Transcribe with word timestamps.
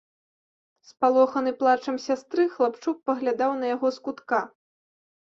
Спалоханы 0.91 1.51
плачам 1.59 1.95
сястры, 2.07 2.49
хлапчук 2.57 2.95
паглядаў 3.11 3.51
на 3.63 3.75
яго 3.75 3.87
з 4.01 4.09
кутка. 4.09 4.39